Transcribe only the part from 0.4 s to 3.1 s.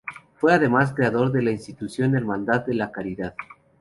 además creador de la institución Hermandad de la